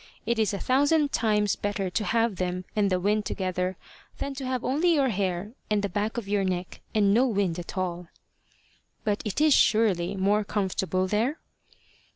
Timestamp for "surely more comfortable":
9.53-11.05